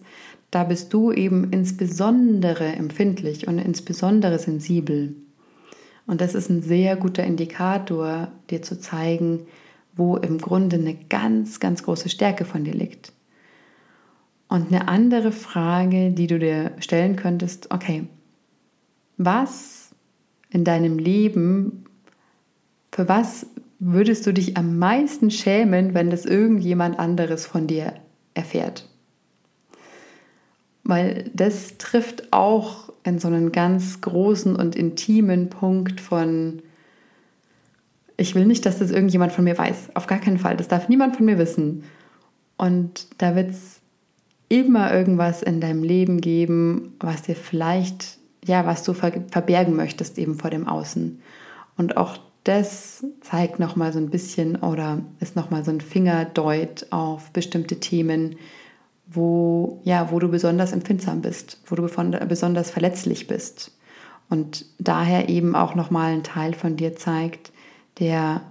da 0.51 0.63
bist 0.63 0.93
du 0.93 1.11
eben 1.11 1.51
insbesondere 1.51 2.65
empfindlich 2.65 3.47
und 3.47 3.59
insbesondere 3.59 4.39
sensibel. 4.39 5.15
Und 6.05 6.21
das 6.21 6.35
ist 6.35 6.49
ein 6.49 6.61
sehr 6.61 6.95
guter 6.95 7.23
Indikator, 7.23 8.29
dir 8.49 8.61
zu 8.61 8.79
zeigen, 8.79 9.47
wo 9.95 10.17
im 10.17 10.39
Grunde 10.39 10.77
eine 10.77 10.95
ganz, 10.95 11.59
ganz 11.59 11.83
große 11.83 12.09
Stärke 12.09 12.45
von 12.45 12.63
dir 12.63 12.73
liegt. 12.73 13.13
Und 14.47 14.67
eine 14.67 14.87
andere 14.87 15.31
Frage, 15.31 16.11
die 16.11 16.27
du 16.27 16.39
dir 16.39 16.71
stellen 16.79 17.15
könntest, 17.15 17.71
okay, 17.71 18.07
was 19.17 19.95
in 20.49 20.63
deinem 20.63 20.99
Leben, 20.99 21.85
für 22.91 23.07
was 23.07 23.47
würdest 23.79 24.25
du 24.27 24.33
dich 24.33 24.57
am 24.57 24.77
meisten 24.77 25.31
schämen, 25.31 25.93
wenn 25.93 26.09
das 26.09 26.25
irgendjemand 26.25 26.99
anderes 26.99 27.45
von 27.45 27.67
dir 27.67 27.93
erfährt? 28.33 28.87
weil 30.83 31.29
das 31.33 31.77
trifft 31.77 32.31
auch 32.31 32.91
in 33.03 33.19
so 33.19 33.27
einen 33.27 33.51
ganz 33.51 34.01
großen 34.01 34.55
und 34.55 34.75
intimen 34.75 35.49
Punkt 35.49 36.01
von, 36.01 36.61
ich 38.17 38.35
will 38.35 38.45
nicht, 38.45 38.65
dass 38.65 38.79
das 38.79 38.91
irgendjemand 38.91 39.31
von 39.31 39.43
mir 39.43 39.57
weiß. 39.57 39.95
Auf 39.95 40.07
gar 40.07 40.19
keinen 40.19 40.37
Fall. 40.37 40.57
Das 40.57 40.67
darf 40.67 40.89
niemand 40.89 41.15
von 41.15 41.25
mir 41.25 41.37
wissen. 41.37 41.83
Und 42.57 43.07
da 43.17 43.35
wird 43.35 43.51
es 43.51 43.79
immer 44.49 44.93
irgendwas 44.93 45.41
in 45.41 45.61
deinem 45.61 45.83
Leben 45.83 46.21
geben, 46.21 46.95
was 46.99 47.23
dir 47.23 47.35
vielleicht, 47.35 48.19
ja, 48.45 48.65
was 48.65 48.83
du 48.83 48.93
verbergen 48.93 49.75
möchtest 49.75 50.17
eben 50.19 50.35
vor 50.35 50.49
dem 50.49 50.67
Außen. 50.67 51.19
Und 51.77 51.97
auch 51.97 52.17
das 52.43 53.05
zeigt 53.21 53.59
nochmal 53.59 53.93
so 53.93 53.99
ein 53.99 54.09
bisschen 54.09 54.57
oder 54.57 54.99
ist 55.19 55.35
nochmal 55.35 55.63
so 55.63 55.71
ein 55.71 55.81
Fingerdeut 55.81 56.87
auf 56.91 57.31
bestimmte 57.31 57.79
Themen, 57.79 58.35
wo, 59.07 59.79
ja, 59.83 60.11
wo 60.11 60.19
du 60.19 60.27
besonders 60.27 60.71
empfindsam 60.71 61.21
bist, 61.21 61.61
wo 61.65 61.75
du 61.75 61.83
besonders 62.27 62.69
verletzlich 62.69 63.27
bist. 63.27 63.71
Und 64.29 64.65
daher 64.77 65.29
eben 65.29 65.55
auch 65.55 65.75
nochmal 65.75 66.13
ein 66.13 66.23
Teil 66.23 66.53
von 66.53 66.75
dir 66.75 66.95
zeigt, 66.95 67.52
der, 67.99 68.41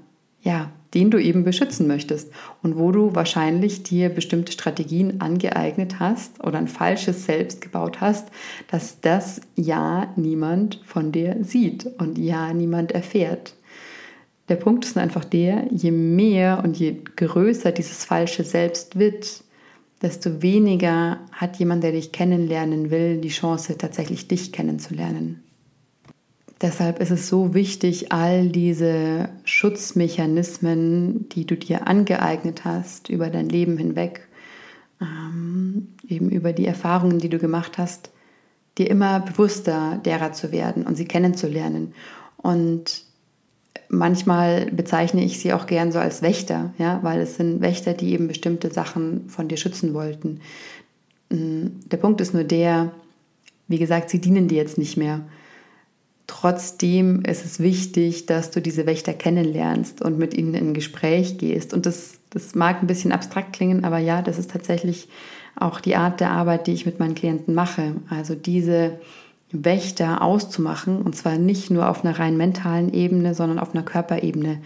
ja, 0.42 0.70
den 0.94 1.11
du 1.11 1.18
eben 1.18 1.44
beschützen 1.44 1.87
möchtest 1.87 2.30
und 2.62 2.78
wo 2.78 2.92
du 2.92 3.14
wahrscheinlich 3.14 3.82
dir 3.82 4.08
bestimmte 4.11 4.52
Strategien 4.52 5.20
angeeignet 5.20 6.00
hast 6.00 6.42
oder 6.44 6.58
ein 6.58 6.68
falsches 6.68 7.25
Selbst 7.25 7.61
gebaut 7.61 8.00
hast, 8.00 8.28
dass 8.70 9.00
das 9.00 9.40
ja 9.56 10.12
niemand 10.16 10.80
von 10.84 11.12
dir 11.12 11.38
sieht 11.42 11.87
und 11.99 12.18
ja 12.18 12.52
niemand 12.52 12.92
erfährt. 12.92 13.54
Der 14.49 14.56
Punkt 14.56 14.84
ist 14.84 14.99
einfach 14.99 15.25
der, 15.25 15.66
je 15.70 15.92
mehr 15.92 16.61
und 16.62 16.78
je 16.78 16.96
größer 17.16 17.72
dieses 17.72 18.04
falsche 18.04 18.44
Selbst 18.44 18.99
wird, 18.99 19.44
desto 20.02 20.42
weniger 20.42 21.20
hat 21.30 21.56
jemand, 21.56 21.84
der 21.84 21.92
dich 21.92 22.12
kennenlernen 22.12 22.90
will, 22.90 23.18
die 23.18 23.28
Chance, 23.28 23.78
tatsächlich 23.78 24.28
dich 24.28 24.52
kennenzulernen. 24.52 25.42
Deshalb 26.62 27.00
ist 27.00 27.11
es 27.11 27.28
so 27.28 27.54
wichtig, 27.54 28.12
all 28.12 28.49
diese 28.49 29.31
Schutzmechanismen, 29.42 31.28
die 31.31 31.45
du 31.45 31.57
dir 31.57 31.88
angeeignet 31.88 32.64
hast 32.64 33.09
über 33.09 33.31
dein 33.31 33.49
Leben 33.49 33.76
hinweg, 33.76 34.28
ähm, 35.00 35.88
eben 36.09 36.31
über 36.31 36.52
die 36.52 36.66
Erfahrungen, 36.66 37.19
die 37.19 37.28
du 37.28 37.38
gemacht 37.38 37.78
hast, 37.78 38.11
dir 38.78 38.88
immer 38.88 39.19
bewusster 39.19 40.00
derer 40.04 40.33
zu 40.33 40.52
werden 40.52 40.87
und 40.87 40.97
sie 40.97 41.04
kennenzulernen. 41.04 41.95
Und 42.37 43.04
manchmal 43.88 44.66
bezeichne 44.66 45.25
ich 45.25 45.40
sie 45.40 45.52
auch 45.52 45.66
gern 45.66 45.90
so 45.90 45.99
als 45.99 46.23
Wächter, 46.23 46.73
ja, 46.78 47.00
weil 47.02 47.21
es 47.21 47.37
sind 47.37 47.61
Wächter, 47.61 47.92
die 47.92 48.12
eben 48.12 48.28
bestimmte 48.28 48.73
Sachen 48.73 49.28
von 49.28 49.49
dir 49.49 49.57
schützen 49.57 49.95
wollten. 49.95 50.40
Mm, 51.28 51.66
der 51.90 51.97
Punkt 51.97 52.21
ist 52.21 52.35
nur 52.35 52.45
der, 52.45 52.92
wie 53.66 53.78
gesagt, 53.78 54.11
sie 54.11 54.21
dienen 54.21 54.47
dir 54.47 54.59
jetzt 54.59 54.78
nicht 54.78 54.97
mehr. 54.97 55.23
Trotzdem 56.26 57.23
ist 57.23 57.45
es 57.45 57.61
wichtig, 57.61 58.26
dass 58.26 58.50
du 58.50 58.61
diese 58.61 58.87
Wächter 58.87 59.12
kennenlernst 59.12 60.02
und 60.02 60.19
mit 60.19 60.35
ihnen 60.35 60.55
in 60.55 60.75
Gespräch 60.75 61.38
gehst. 61.38 61.75
Und 61.75 61.85
das, 61.85 62.19
das 62.31 62.55
mag 62.55 62.81
ein 62.81 62.87
bisschen 62.87 63.12
abstrakt 63.12 63.52
klingen, 63.52 63.85
aber 63.85 63.99
ja, 63.99 64.23
das 64.23 64.38
ist 64.38 64.50
tatsächlich 64.50 65.09
auch 65.57 65.81
die 65.81 65.97
Art 65.97 66.21
der 66.21 66.31
Arbeit, 66.31 66.67
die 66.67 66.73
ich 66.73 66.87
mit 66.87 66.99
meinen 66.99 67.14
Klienten 67.14 67.55
mache. 67.55 67.97
Also 68.09 68.35
diese 68.35 68.99
Wächter 69.52 70.23
auszumachen 70.23 71.02
und 71.02 71.14
zwar 71.14 71.37
nicht 71.37 71.71
nur 71.71 71.88
auf 71.88 72.05
einer 72.05 72.19
rein 72.19 72.37
mentalen 72.37 72.93
Ebene, 72.93 73.35
sondern 73.35 73.59
auf 73.59 73.75
einer 73.75 73.85
Körperebene, 73.85 74.62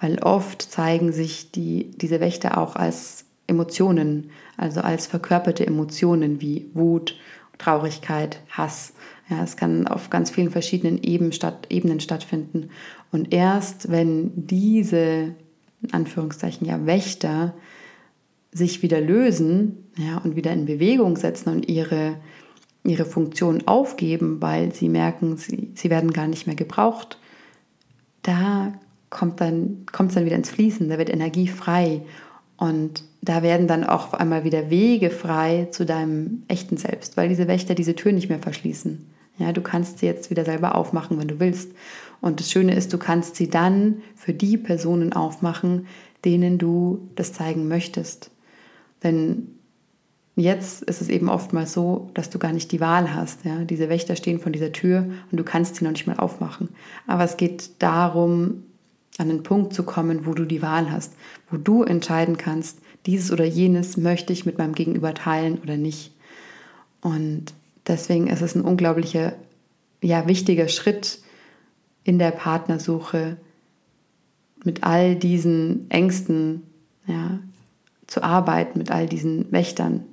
weil 0.00 0.18
oft 0.20 0.62
zeigen 0.62 1.12
sich 1.12 1.50
die, 1.50 1.90
diese 1.96 2.20
Wächter 2.20 2.56
auch 2.58 2.76
als 2.76 3.24
Emotionen, 3.48 4.30
also 4.56 4.80
als 4.80 5.06
verkörperte 5.06 5.66
Emotionen 5.66 6.40
wie 6.40 6.70
Wut, 6.74 7.16
Traurigkeit, 7.58 8.40
Hass. 8.50 8.92
Ja, 9.30 9.42
es 9.42 9.56
kann 9.56 9.86
auf 9.86 10.10
ganz 10.10 10.30
vielen 10.30 10.50
verschiedenen 10.50 11.02
Ebenen, 11.02 11.32
statt, 11.32 11.66
Ebenen 11.70 12.00
stattfinden. 12.00 12.70
Und 13.12 13.32
erst 13.32 13.90
wenn 13.90 14.32
diese, 14.34 15.34
in 15.82 15.92
Anführungszeichen, 15.92 16.66
ja, 16.66 16.86
Wächter 16.86 17.54
sich 18.52 18.82
wieder 18.82 19.00
lösen 19.00 19.90
ja, 19.96 20.18
und 20.18 20.34
wieder 20.34 20.52
in 20.52 20.64
Bewegung 20.64 21.16
setzen 21.16 21.50
und 21.50 21.68
ihre 21.68 22.16
ihre 22.84 23.04
Funktion 23.04 23.66
aufgeben, 23.66 24.40
weil 24.40 24.74
sie 24.74 24.88
merken, 24.88 25.36
sie, 25.36 25.70
sie 25.74 25.90
werden 25.90 26.12
gar 26.12 26.26
nicht 26.26 26.46
mehr 26.46 26.56
gebraucht, 26.56 27.18
da 28.22 28.72
kommt 29.10 29.40
dann 29.40 29.86
kommt 29.90 30.10
es 30.10 30.14
dann 30.14 30.24
wieder 30.24 30.36
ins 30.36 30.50
Fließen, 30.50 30.88
da 30.88 30.98
wird 30.98 31.10
Energie 31.10 31.48
frei 31.48 32.02
und 32.56 33.04
da 33.20 33.42
werden 33.42 33.66
dann 33.66 33.84
auch 33.84 34.06
auf 34.06 34.14
einmal 34.14 34.44
wieder 34.44 34.70
Wege 34.70 35.10
frei 35.10 35.68
zu 35.70 35.84
deinem 35.84 36.42
echten 36.48 36.76
Selbst, 36.76 37.16
weil 37.16 37.28
diese 37.28 37.48
Wächter 37.48 37.74
diese 37.74 37.94
Tür 37.94 38.12
nicht 38.12 38.28
mehr 38.28 38.38
verschließen. 38.38 39.06
Ja, 39.38 39.52
du 39.52 39.60
kannst 39.60 39.98
sie 39.98 40.06
jetzt 40.06 40.30
wieder 40.30 40.44
selber 40.44 40.74
aufmachen, 40.74 41.18
wenn 41.18 41.28
du 41.28 41.40
willst. 41.40 41.72
Und 42.20 42.40
das 42.40 42.50
Schöne 42.50 42.74
ist, 42.74 42.92
du 42.92 42.98
kannst 42.98 43.36
sie 43.36 43.48
dann 43.48 44.02
für 44.16 44.32
die 44.32 44.56
Personen 44.56 45.12
aufmachen, 45.12 45.86
denen 46.24 46.58
du 46.58 47.08
das 47.14 47.32
zeigen 47.32 47.68
möchtest. 47.68 48.30
Denn 49.02 49.54
Jetzt 50.38 50.82
ist 50.84 51.02
es 51.02 51.08
eben 51.08 51.28
oftmals 51.28 51.72
so, 51.72 52.10
dass 52.14 52.30
du 52.30 52.38
gar 52.38 52.52
nicht 52.52 52.70
die 52.70 52.80
Wahl 52.80 53.12
hast. 53.12 53.44
Ja? 53.44 53.64
Diese 53.64 53.88
Wächter 53.88 54.14
stehen 54.14 54.38
von 54.38 54.52
dieser 54.52 54.70
Tür 54.70 55.04
und 55.32 55.40
du 55.40 55.42
kannst 55.42 55.74
sie 55.74 55.84
noch 55.84 55.90
nicht 55.90 56.06
mal 56.06 56.16
aufmachen. 56.16 56.68
Aber 57.08 57.24
es 57.24 57.36
geht 57.36 57.70
darum, 57.80 58.62
an 59.18 59.30
einen 59.30 59.42
Punkt 59.42 59.74
zu 59.74 59.82
kommen, 59.82 60.26
wo 60.26 60.34
du 60.34 60.44
die 60.44 60.62
Wahl 60.62 60.92
hast, 60.92 61.14
wo 61.50 61.56
du 61.56 61.82
entscheiden 61.82 62.36
kannst, 62.36 62.78
dieses 63.04 63.32
oder 63.32 63.44
jenes 63.44 63.96
möchte 63.96 64.32
ich 64.32 64.46
mit 64.46 64.58
meinem 64.58 64.76
Gegenüber 64.76 65.12
teilen 65.12 65.58
oder 65.58 65.76
nicht. 65.76 66.12
Und 67.00 67.46
deswegen 67.88 68.28
ist 68.28 68.42
es 68.42 68.54
ein 68.54 68.62
unglaublicher, 68.62 69.34
ja, 70.02 70.28
wichtiger 70.28 70.68
Schritt 70.68 71.20
in 72.04 72.18
der 72.18 72.30
Partnersuche, 72.30 73.36
mit 74.64 74.84
all 74.84 75.16
diesen 75.16 75.90
Ängsten 75.90 76.62
ja, 77.06 77.38
zu 78.06 78.22
arbeiten, 78.22 78.78
mit 78.78 78.90
all 78.90 79.06
diesen 79.06 79.50
Wächtern, 79.52 80.04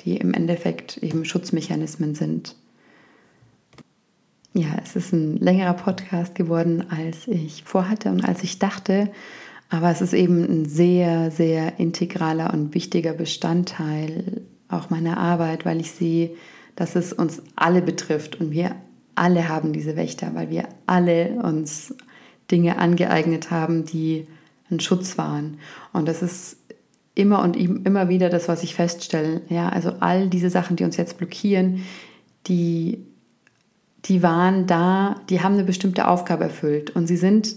die 0.00 0.16
im 0.16 0.34
Endeffekt 0.34 0.98
eben 0.98 1.24
Schutzmechanismen 1.24 2.14
sind. 2.14 2.56
Ja, 4.52 4.76
es 4.82 4.94
ist 4.94 5.12
ein 5.12 5.36
längerer 5.36 5.74
Podcast 5.74 6.34
geworden, 6.34 6.84
als 6.90 7.26
ich 7.26 7.64
vorhatte 7.64 8.10
und 8.10 8.24
als 8.24 8.42
ich 8.44 8.58
dachte, 8.58 9.10
aber 9.68 9.90
es 9.90 10.00
ist 10.00 10.12
eben 10.12 10.44
ein 10.44 10.66
sehr, 10.66 11.30
sehr 11.32 11.80
integraler 11.80 12.52
und 12.52 12.74
wichtiger 12.74 13.12
Bestandteil 13.12 14.42
auch 14.68 14.90
meiner 14.90 15.18
Arbeit, 15.18 15.64
weil 15.64 15.80
ich 15.80 15.90
sehe, 15.90 16.30
dass 16.76 16.96
es 16.96 17.12
uns 17.12 17.42
alle 17.56 17.82
betrifft 17.82 18.40
und 18.40 18.50
wir 18.50 18.76
alle 19.14 19.48
haben 19.48 19.72
diese 19.72 19.96
Wächter, 19.96 20.34
weil 20.34 20.50
wir 20.50 20.68
alle 20.86 21.30
uns 21.42 21.94
Dinge 22.50 22.78
angeeignet 22.78 23.50
haben, 23.50 23.84
die 23.84 24.26
ein 24.70 24.80
Schutz 24.80 25.16
waren. 25.18 25.58
Und 25.92 26.08
das 26.08 26.22
ist 26.22 26.56
immer 27.14 27.42
und 27.42 27.56
immer 27.56 28.08
wieder 28.08 28.28
das, 28.28 28.48
was 28.48 28.62
ich 28.62 28.74
feststelle. 28.74 29.42
Ja, 29.48 29.68
also 29.68 29.92
all 30.00 30.28
diese 30.28 30.50
Sachen, 30.50 30.76
die 30.76 30.84
uns 30.84 30.96
jetzt 30.96 31.16
blockieren, 31.18 31.84
die, 32.46 33.06
die 34.04 34.22
waren 34.22 34.66
da, 34.66 35.20
die 35.30 35.40
haben 35.40 35.54
eine 35.54 35.64
bestimmte 35.64 36.08
Aufgabe 36.08 36.44
erfüllt 36.44 36.90
und 36.90 37.06
sie 37.06 37.16
sind 37.16 37.56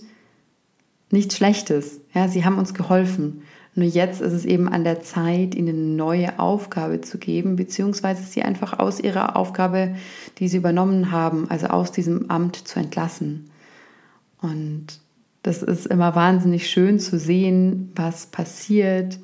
nichts 1.11 1.35
Schlechtes. 1.35 2.01
Ja, 2.13 2.27
sie 2.27 2.45
haben 2.45 2.57
uns 2.57 2.73
geholfen. 2.73 3.41
Nur 3.77 3.85
jetzt 3.85 4.21
ist 4.21 4.33
es 4.33 4.43
eben 4.43 4.67
an 4.67 4.83
der 4.83 5.01
Zeit, 5.01 5.53
ihnen 5.53 5.69
eine 5.69 5.95
neue 5.95 6.39
Aufgabe 6.39 7.01
zu 7.01 7.19
geben, 7.19 7.57
beziehungsweise 7.57 8.23
sie 8.23 8.41
einfach 8.41 8.79
aus 8.79 8.99
ihrer 8.99 9.35
Aufgabe, 9.35 9.93
die 10.39 10.47
sie 10.47 10.57
übernommen 10.57 11.11
haben, 11.11 11.47
also 11.51 11.67
aus 11.67 11.91
diesem 11.91 12.31
Amt 12.31 12.55
zu 12.55 12.79
entlassen. 12.79 13.51
Und 14.41 14.87
das 15.43 15.61
ist 15.61 15.85
immer 15.85 16.15
wahnsinnig 16.15 16.67
schön 16.67 16.99
zu 16.99 17.19
sehen, 17.19 17.91
was 17.95 18.25
passiert, 18.25 19.19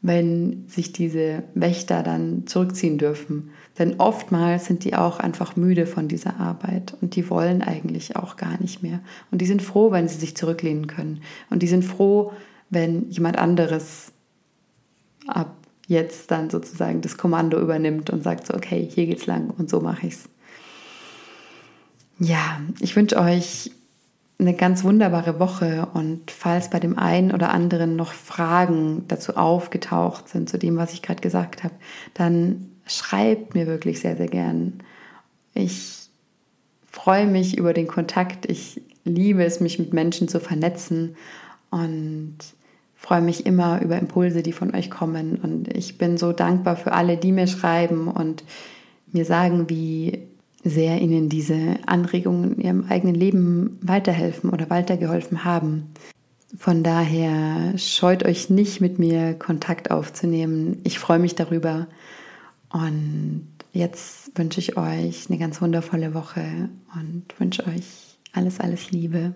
wenn 0.00 0.64
sich 0.66 0.94
diese 0.94 1.42
Wächter 1.54 2.02
dann 2.02 2.46
zurückziehen 2.46 2.96
dürfen. 2.96 3.50
Denn 3.78 4.00
oftmals 4.00 4.64
sind 4.64 4.84
die 4.84 4.94
auch 4.94 5.18
einfach 5.20 5.56
müde 5.56 5.84
von 5.84 6.08
dieser 6.08 6.40
Arbeit 6.40 6.96
und 7.02 7.16
die 7.16 7.28
wollen 7.28 7.60
eigentlich 7.60 8.16
auch 8.16 8.38
gar 8.38 8.58
nicht 8.62 8.82
mehr. 8.82 9.00
Und 9.30 9.42
die 9.42 9.46
sind 9.46 9.60
froh, 9.60 9.90
wenn 9.90 10.08
sie 10.08 10.16
sich 10.16 10.34
zurücklehnen 10.34 10.86
können. 10.86 11.20
Und 11.50 11.62
die 11.62 11.68
sind 11.68 11.84
froh, 11.84 12.32
wenn 12.70 13.10
jemand 13.10 13.38
anderes 13.38 14.12
ab 15.26 15.54
jetzt 15.86 16.30
dann 16.30 16.50
sozusagen 16.50 17.00
das 17.00 17.16
Kommando 17.16 17.60
übernimmt 17.60 18.10
und 18.10 18.22
sagt 18.22 18.46
so, 18.46 18.54
okay, 18.54 18.88
hier 18.88 19.06
geht's 19.06 19.26
lang 19.26 19.50
und 19.50 19.68
so 19.68 19.80
mache 19.80 20.06
ich's. 20.06 20.28
Ja, 22.20 22.60
ich 22.78 22.94
wünsche 22.94 23.18
euch 23.18 23.72
eine 24.38 24.54
ganz 24.54 24.84
wunderbare 24.84 25.38
Woche 25.40 25.88
und 25.92 26.30
falls 26.30 26.70
bei 26.70 26.78
dem 26.78 26.96
einen 26.96 27.32
oder 27.32 27.50
anderen 27.50 27.96
noch 27.96 28.12
Fragen 28.12 29.04
dazu 29.08 29.36
aufgetaucht 29.36 30.28
sind, 30.28 30.48
zu 30.48 30.58
dem, 30.58 30.76
was 30.76 30.92
ich 30.92 31.02
gerade 31.02 31.20
gesagt 31.20 31.64
habe, 31.64 31.74
dann 32.14 32.70
schreibt 32.86 33.54
mir 33.54 33.66
wirklich 33.66 34.00
sehr, 34.00 34.16
sehr 34.16 34.28
gern. 34.28 34.74
Ich 35.54 36.08
freue 36.90 37.26
mich 37.26 37.58
über 37.58 37.72
den 37.72 37.86
Kontakt. 37.86 38.46
Ich 38.46 38.80
liebe 39.04 39.44
es, 39.44 39.60
mich 39.60 39.78
mit 39.78 39.92
Menschen 39.92 40.28
zu 40.28 40.40
vernetzen 40.40 41.16
und 41.70 42.36
freue 43.00 43.22
mich 43.22 43.46
immer 43.46 43.80
über 43.80 43.98
Impulse, 43.98 44.42
die 44.42 44.52
von 44.52 44.74
euch 44.74 44.90
kommen. 44.90 45.36
Und 45.36 45.74
ich 45.74 45.96
bin 45.96 46.18
so 46.18 46.32
dankbar 46.32 46.76
für 46.76 46.92
alle, 46.92 47.16
die 47.16 47.32
mir 47.32 47.46
schreiben 47.46 48.08
und 48.08 48.44
mir 49.10 49.24
sagen, 49.24 49.70
wie 49.70 50.26
sehr 50.62 51.00
ihnen 51.00 51.30
diese 51.30 51.76
Anregungen 51.86 52.56
in 52.56 52.60
ihrem 52.60 52.84
eigenen 52.90 53.14
Leben 53.14 53.78
weiterhelfen 53.80 54.50
oder 54.50 54.68
weitergeholfen 54.68 55.44
haben. 55.44 55.88
Von 56.58 56.82
daher 56.82 57.78
scheut 57.78 58.22
euch 58.24 58.50
nicht, 58.50 58.82
mit 58.82 58.98
mir 58.98 59.32
Kontakt 59.32 59.90
aufzunehmen. 59.90 60.78
Ich 60.84 60.98
freue 60.98 61.18
mich 61.18 61.34
darüber. 61.34 61.86
Und 62.70 63.48
jetzt 63.72 64.36
wünsche 64.36 64.60
ich 64.60 64.76
euch 64.76 65.30
eine 65.30 65.38
ganz 65.38 65.62
wundervolle 65.62 66.12
Woche 66.12 66.68
und 66.94 67.24
wünsche 67.38 67.66
euch 67.66 68.18
alles, 68.32 68.60
alles 68.60 68.90
Liebe. 68.90 69.34